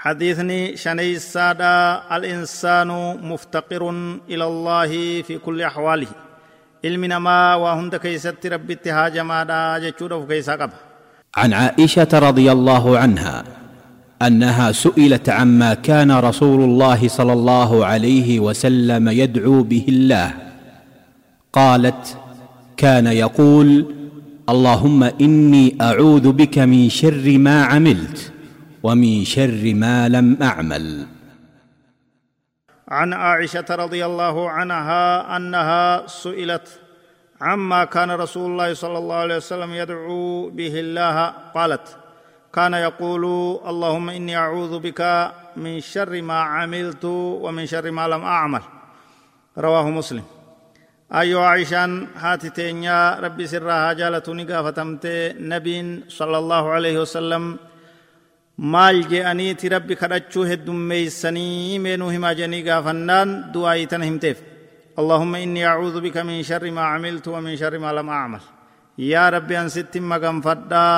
حديثني 0.00 0.76
شني 0.76 1.12
السادة 1.12 1.94
الإنسان 2.16 2.88
مفتقر 3.22 3.90
إلى 4.28 4.44
الله 4.44 5.22
في 5.22 5.38
كل 5.38 5.62
أحواله. 5.62 6.06
علم 6.84 7.04
نما 7.04 7.54
وهند 7.54 7.96
كيست 7.96 8.46
ربي 8.46 8.72
اتهاجما 8.72 9.44
دا 9.44 9.78
جتشودا 9.78 10.24
كيسا 10.24 10.68
عن 11.36 11.52
عائشة 11.52 12.08
رضي 12.12 12.52
الله 12.52 12.98
عنها 12.98 13.44
أنها 14.22 14.72
سئلت 14.72 15.28
عما 15.28 15.74
كان 15.74 16.10
رسول 16.12 16.64
الله 16.64 17.08
صلى 17.08 17.32
الله 17.32 17.86
عليه 17.86 18.40
وسلم 18.40 19.08
يدعو 19.08 19.62
به 19.62 19.84
الله. 19.88 20.34
قالت 21.52 22.16
كان 22.76 23.06
يقول 23.06 23.94
اللهم 24.48 25.04
إني 25.04 25.76
أعوذ 25.80 26.32
بك 26.32 26.58
من 26.58 26.88
شر 26.88 27.38
ما 27.38 27.64
عملت. 27.64 28.32
ومن 28.82 29.24
شر 29.24 29.74
ما 29.74 30.08
لم 30.08 30.38
أعمل. 30.42 31.06
عن 32.88 33.12
عائشة 33.12 33.64
رضي 33.70 34.04
الله 34.06 34.50
عنها 34.50 35.36
أنها 35.36 36.06
سئلت 36.06 36.80
عما 37.40 37.84
كان 37.84 38.10
رسول 38.10 38.50
الله 38.50 38.74
صلى 38.74 38.98
الله 38.98 39.16
عليه 39.16 39.36
وسلم 39.36 39.70
يدعو 39.74 40.50
به 40.50 40.80
الله؟ 40.80 41.32
قالت 41.54 41.96
كان 42.52 42.74
يقول 42.74 43.24
اللهم 43.68 44.10
إني 44.10 44.36
أعوذ 44.36 44.78
بك 44.78 45.32
من 45.56 45.80
شر 45.80 46.22
ما 46.22 46.40
عملت 46.40 47.04
ومن 47.44 47.66
شر 47.66 47.90
ما 47.90 48.08
لم 48.08 48.22
أعمل. 48.22 48.62
رواه 49.58 49.90
مسلم. 49.90 50.24
أيها 51.12 51.44
عائشان 51.44 52.06
هاتي 52.16 52.50
تينيا 52.50 53.20
ربي 53.20 53.46
سرها 53.46 53.92
جالتني 53.92 54.44
قافتمت 54.44 55.06
نبي 55.40 56.04
صلى 56.08 56.38
الله 56.38 56.70
عليه 56.70 57.00
وسلم 57.00 57.58
maal 58.60 59.02
je'aniiti 59.08 59.68
rabbi 59.68 59.96
kadhachuu 59.96 60.44
heddummeeysanii 60.52 61.78
meenuu 61.78 62.10
himaa 62.16 62.34
jedhanii 62.38 62.62
gaafannaan 62.62 63.52
du'aayii 63.54 63.86
tana 63.86 64.04
himteef. 64.04 64.38
اللهم 65.00 65.34
إني 65.34 65.62
أعوذ 65.66 65.96
بك 66.00 66.16
من 66.28 66.42
شر 66.42 66.64
ما 66.70 66.84
عملت 66.92 67.28
ومن 67.28 67.56
شر 67.56 67.78
ما 67.78 67.90
لم 67.92 68.08
أعمل 68.08 68.42
يا 68.98 69.24
ربي 69.34 69.60
أن 69.60 69.68
ست 69.68 69.94
مغن 70.10 70.40
فدا 70.40 70.88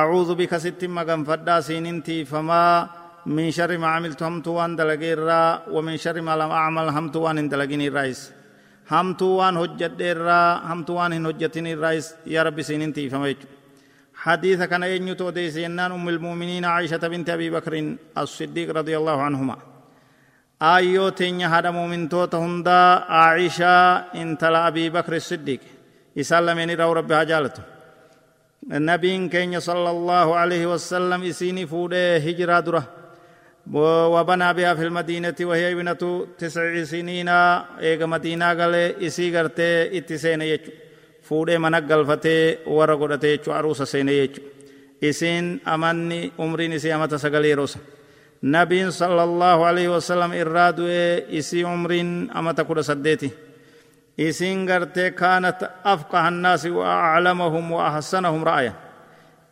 أعوذ 0.00 0.30
بك 0.40 0.52
ست 0.56 0.82
مغن 0.84 1.20
فدا 1.24 1.56
سيننتي 1.60 2.24
فما 2.24 2.88
من 3.26 3.50
شر 3.50 3.78
ما 3.78 3.88
عملت 3.94 4.22
همت 4.22 4.46
وان 4.48 4.76
دلقير 4.76 5.18
ومن 5.74 5.96
شر 5.96 6.20
ما 6.20 6.34
لم 6.40 6.50
أعمل 6.60 6.86
همت 6.96 7.16
وان 7.16 7.48
دلقيني 7.48 7.86
الرئيس 7.88 8.20
همت 8.92 9.22
وان 9.22 9.56
هجت 9.62 10.00
همت 10.70 10.90
وان 10.90 11.26
هجتني 11.26 11.72
الرئيس 11.76 12.06
يا 12.34 12.42
ربي 12.46 12.62
سيننتي 12.62 13.10
فما 13.10 13.28
يجب 13.28 13.48
حديث 14.22 14.62
كان 14.70 14.82
ينيتو 14.82 15.30
ديسينان 15.30 15.92
أم 15.92 16.08
المؤمنين 16.08 16.64
عائشة 16.64 17.02
بنت 17.12 17.30
أبي 17.30 17.50
بكر 17.50 17.96
الصديق 18.18 18.70
رضي 18.70 18.94
الله 18.96 19.22
عنهما. 19.22 19.56
آيو 20.62 21.08
تينيا 21.08 21.48
هذا 21.48 21.70
مؤمن 21.70 22.08
توتا 22.08 22.38
هندا 22.38 22.80
عائشة 23.18 23.96
انتلا 24.14 24.68
أبي 24.68 24.90
بكر 24.90 25.16
الصديق. 25.16 25.60
يسلم 26.16 26.58
رو 26.80 26.92
ربي 26.92 27.16
حجالته 27.16 27.62
النبي 28.72 29.28
كينيا 29.28 29.58
صلى 29.58 29.90
الله 29.90 30.36
عليه 30.36 30.66
وسلم 30.72 31.22
إسيني 31.22 31.66
فوده 31.66 32.16
هجرة 32.16 32.60
درة. 32.60 32.84
وبنى 34.14 34.54
بها 34.54 34.74
في 34.74 34.82
المدينة 34.82 35.34
وهي 35.40 35.72
ابنة 35.72 36.26
تسع 36.38 36.84
سنين 36.84 37.28
إيغا 37.28 38.06
مدينة 38.06 38.46
قال 38.46 38.74
إسي 39.06 39.40
اتسين 39.98 40.42
يجو. 40.42 40.72
Fuudhee 41.26 41.58
mana 41.58 41.80
galfatee 41.80 42.58
warra 42.66 42.96
godhate 42.96 43.28
jechuu 43.32 43.52
aruusa 43.58 43.86
seene 43.86 44.12
jechu 44.20 44.40
isiin 45.08 45.60
amanni 45.64 46.32
umriin 46.38 46.72
isii 46.78 46.92
amata 46.96 47.18
sagal 47.18 47.44
yeroosa 47.44 47.78
nabiin 48.54 48.90
sallallahu 48.90 49.62
alaihi 49.70 49.88
wasallam 49.96 50.32
irraa 50.42 50.70
du'ee 50.76 51.24
isii 51.38 51.64
umriin 51.64 52.30
amata 52.34 52.64
kudha 52.64 52.82
saddeeti 52.90 53.28
isiin 54.18 54.66
gartee 54.66 55.10
kaanat 55.10 55.60
afqaha 55.92 56.26
annaasi 56.30 56.70
wa 56.70 56.86
aclamahum 57.14 57.66
wa 57.76 57.86
ahsanahum 57.86 58.42
ra'aya 58.44 58.72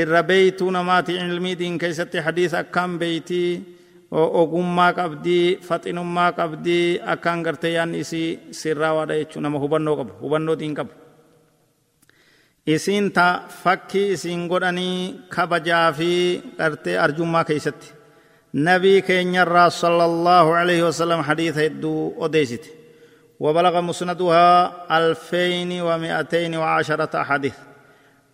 irra 0.00 0.22
beeytuu 0.22 0.70
namaati 0.70 1.12
ilmii 1.24 1.58
diin 1.58 1.78
keeysatti 1.78 2.18
hadiisa 2.26 2.58
akkaan 2.64 2.98
beeytii 2.98 3.50
ogummaa 4.42 4.92
qabdii 4.98 5.46
faxinummaa 5.68 6.32
qabdii 6.38 7.00
akkaan 7.12 7.42
gartee 7.46 7.72
yaanni 7.76 7.98
isii 8.04 8.28
sirraa 8.60 8.94
waadha 8.98 9.14
jechuu 9.20 9.40
nama 9.44 9.58
hubannoo 9.62 9.96
qabu 10.00 10.12
hubannoo 10.22 10.56
diin 10.60 10.74
qabu 10.78 10.92
isiin 12.66 13.10
ta 13.12 13.42
fakkii 13.62 14.12
isiin 14.12 14.46
godhanii 14.48 15.20
kabajaa 15.28 15.92
fi 15.92 16.10
qartee 16.58 16.98
arjummaa 16.98 17.44
keeysatti 17.44 17.92
nabii 18.52 19.02
keenyarraa 19.02 19.70
sala 19.70 20.04
allaahu 20.04 20.52
alayhi 20.52 20.82
wasalam 20.82 21.22
hadiisa 21.22 21.60
hedduu 21.60 22.14
odeysite 22.18 22.82
وبلغ 23.42 23.80
مسندها 23.80 24.72
ألفين 24.98 25.80
ومئتين 25.82 26.56
وعشرة 26.56 27.22
حديث 27.22 27.54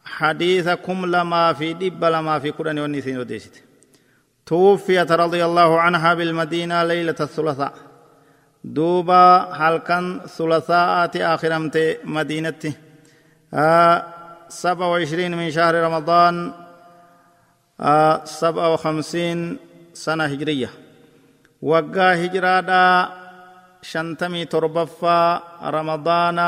حديثكم 0.04 1.06
لما 1.06 1.52
في 1.52 1.72
دب 1.72 2.04
لما 2.04 2.38
في 2.38 2.50
قرآن 2.50 2.78
والنسين 2.78 3.18
وديست 3.18 3.64
توفيت 4.46 5.12
رضي 5.12 5.44
الله 5.44 5.80
عنها 5.80 6.14
بالمدينة 6.14 6.84
ليلة 6.84 7.14
الثلاثاء 7.20 7.74
دوبا 8.64 9.78
كان 9.78 10.20
ثلاثاء 10.26 11.10
آخرمت 11.34 11.98
مدينتي 12.04 12.72
آه 13.54 14.17
سبع 14.48 14.86
وعشرين 14.86 15.36
من 15.36 15.50
شهر 15.50 15.74
رمضان 15.74 16.52
آه 17.80 18.24
سبع 18.24 18.66
وخمسين 18.68 19.58
سنة 19.94 20.24
هجرية. 20.24 20.70
وقا 21.62 22.24
هجرادا 22.24 23.08
شنتمي 23.82 24.44
تربفا 24.44 25.42
رمضان 25.62 26.38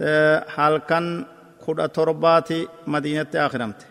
آه 0.00 0.44
حالكن 0.48 1.24
خدا 1.66 1.86
ترباتي 1.86 2.68
مدينة 2.86 3.26
آخرمت 3.34 3.86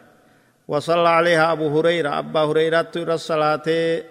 وصلى 0.67 1.09
عليها 1.09 1.51
أبو 1.51 1.79
هريرة 1.79 2.19
أبا 2.19 2.39
هريرة 2.39 2.81
تير 2.81 3.13
الصلاة 3.13 3.67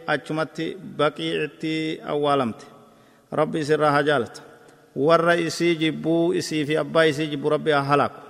أجمت 0.08 0.76
بقيعتي 0.98 2.08
أولمت 2.08 2.62
ربي 3.32 3.64
سرها 3.64 4.00
جالت. 4.00 4.42
ور 4.96 5.46
إسي 5.46 5.74
جبو 5.74 6.32
إسي 6.32 6.64
في 6.66 6.80
أبا 6.80 7.08
إسي 7.08 7.26
جبو 7.26 7.48
ربي 7.48 7.74
أهلاكو. 7.74 8.20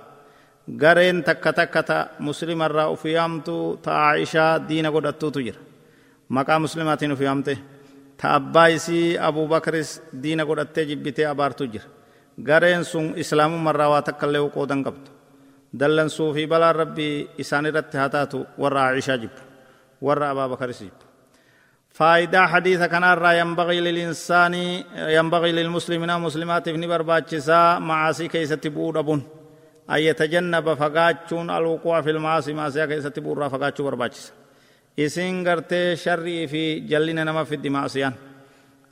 Gareen 0.67 1.23
takka 1.23 1.53
takka 1.53 1.83
ta 1.83 1.97
muslimarraa 2.19 2.89
uf 2.91 3.05
yaamtu 3.05 3.79
ta 3.83 3.91
aishaa 4.11 4.59
diina 4.59 4.91
godhattuutu 4.91 5.39
jira 5.45 5.59
maqaa 6.29 6.59
muslimaatiin 6.59 7.11
uf 7.15 7.21
yaamte 7.21 7.53
ta 8.19 8.35
abbaa 8.35 8.67
isii 8.77 9.17
abubakris 9.17 10.01
diina 10.23 10.43
godhattee 10.45 10.85
jibbitee 10.89 11.25
abaartu 11.33 11.63
jira 11.73 11.85
gareen 12.49 12.83
sun 12.83 13.13
islaamumarraa 13.23 13.89
waa 13.93 14.01
takka 14.07 14.25
illee 14.27 14.49
qoodan 14.55 14.83
qabdu 14.87 15.09
dallansuu 15.79 16.33
fi 16.35 16.43
balaan 16.51 16.75
rabbii 16.75 17.13
isaan 17.43 17.65
irratti 17.69 17.97
haa 17.97 18.09
taatu 18.15 18.45
warra 18.61 18.81
aishaa 18.91 19.17
jibbu 19.23 19.39
warra 20.07 20.29
abaabakaris 20.33 20.79
jibbu 20.85 21.03
فائدة 21.97 22.47
حديث 22.53 22.81
كان 22.93 23.03
الرا 23.03 23.31
ينبغي 23.41 23.79
للإنسان 23.81 24.53
ينبغي 25.17 25.51
للمسلمين 25.51 26.11
مسلمات 26.25 26.67
ابن 26.67 26.83
برباچسا 26.87 27.79
معاصي 27.79 28.27
كيسة 28.27 28.61
بود 28.75 28.97
أبون 28.97 29.21
أن 29.89 29.99
يتجنب 29.99 30.73
فقاتشون 30.73 31.49
الوقوع 31.49 32.01
في 32.01 32.09
المعاصي 32.11 32.69
سيا 32.69 32.85
كيسة 32.85 33.13
بورا 33.17 33.47
فقاتشو 33.47 33.83
برباچس 33.83 34.31
إسين 34.99 35.47
غرتي 35.47 35.95
شري 35.95 36.47
في 36.47 36.79
جلنا 36.79 37.23
نما 37.23 37.43
في 37.43 37.55
الدماء 37.55 37.87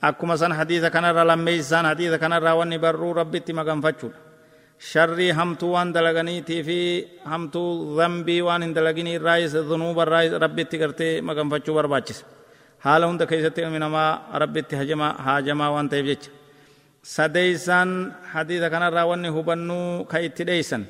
akkuma 0.02 0.36
san 0.36 0.52
hadiisa 0.52 0.90
kanarra 0.90 1.24
lammeeysaan 1.24 1.86
hadiisa 1.86 2.18
kanarraa 2.18 2.54
wanni 2.54 2.78
barruu 2.78 3.14
rabbitti 3.14 3.52
maganfachuudha 3.52 4.18
sharrii 4.78 5.30
hamtuu 5.32 5.72
waan 5.72 5.92
dalaganiitii 5.92 6.62
fi 6.62 6.78
hamtuu 7.24 7.96
dhambii 7.96 8.40
waan 8.42 8.62
hin 8.62 8.74
dalagin 8.74 9.06
irraayis 9.06 9.54
dhunuuba 9.54 10.02
irraa 10.06 10.38
rabbitti 10.44 10.78
gartee 10.78 11.20
maganfachuu 11.20 11.74
barbaachisa 11.74 12.24
haala 12.84 13.06
hunda 13.06 13.26
keessatti 13.26 13.62
ilmi 13.62 13.78
namaa 13.78 14.38
rabbitti 14.42 14.76
haajamaa 14.76 15.70
waan 15.76 15.88
ta'eef 15.88 16.06
jecha 16.06 16.30
sadeeysan 17.14 17.90
hadiisa 18.34 18.66
kanarraa 18.74 19.06
wanni 19.10 19.28
hubannuu 19.36 20.04
ka 20.10 20.18
itti 20.26 20.42
dheeysan 20.48 20.82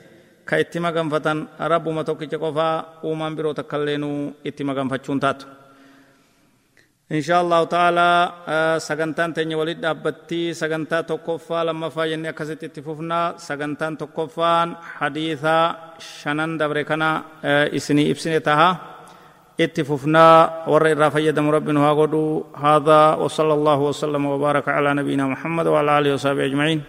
ka 0.48 0.54
itti 0.62 0.78
maganfatan 0.86 1.38
rabbuma 1.72 2.02
tokkicha 2.08 2.38
qofaa 2.44 2.74
uumaan 3.06 3.36
biroo 3.36 3.54
takkailleenuu 3.60 4.18
itti 4.48 4.62
maganfachuun 4.70 5.20
taatu 5.26 5.46
إن 7.06 7.22
شاء 7.22 7.38
الله 7.44 7.60
تعالى 7.74 8.10
سجنتان 8.88 9.30
تني 9.36 9.54
ولد 9.54 9.78
أبتي 9.84 10.42
سجنتا 10.60 11.00
تكفى 11.10 11.58
لما 11.68 11.88
فاجن 11.94 12.26
أكست 12.34 12.64
اتفوفنا 12.66 13.20
سجنتان 13.38 13.94
تكفان 14.02 14.68
حديثا 14.98 15.58
شنن 16.18 16.58
دبركنا 16.58 17.10
إسني 17.78 18.10
إبسني 18.10 18.38
تها 19.58 19.64
اتفوفنا 19.64 20.24
ور 20.68 20.92
إرافة 20.92 21.18
يدم 21.18 21.48
ربنا 21.50 21.80
هذا 22.56 23.14
وصلى 23.14 23.54
الله 23.54 23.78
وسلم 23.80 24.26
وبارك 24.26 24.68
على 24.68 24.94
نبينا 24.94 25.26
محمد 25.26 25.66
وعلى 25.66 25.98
آله 25.98 26.14
وصحبه 26.14 26.44
أجمعين 26.44 26.82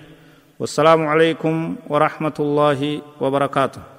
والسلام 0.59 1.07
عليكم 1.07 1.75
ورحمة 1.89 2.33
الله 2.39 3.01
وبركاته 3.21 3.96